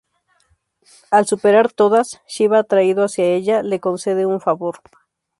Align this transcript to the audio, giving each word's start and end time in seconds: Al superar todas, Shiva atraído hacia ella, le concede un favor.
Al 1.11 1.27
superar 1.27 1.71
todas, 1.71 2.21
Shiva 2.27 2.57
atraído 2.57 3.03
hacia 3.05 3.23
ella, 3.25 3.61
le 3.61 3.79
concede 3.79 4.25
un 4.25 4.41
favor. 4.41 4.77